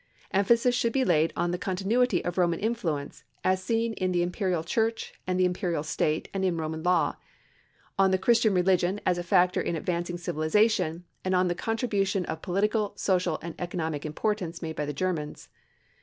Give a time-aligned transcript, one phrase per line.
[0.31, 4.63] Emphasis should be laid on the continuity of Roman influence, as seen in the imperial
[4.63, 7.17] Church and the imperial State and in Roman law,
[7.99, 12.41] on the Christian religion as a factor in advancing civilization, and on the contribution of
[12.41, 15.49] political, social and economic importance made by the Germans.